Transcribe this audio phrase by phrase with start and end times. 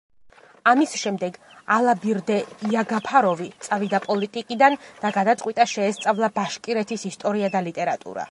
[0.69, 1.35] ამის შემდეგ,
[1.75, 2.37] ალაბირდე
[2.69, 8.19] იაგაფაროვი წავიდა პოლიტიკიდან და გადაწყვიტა შეესწავლა ბაშკირეთის ისტორია და ლიტერატურა.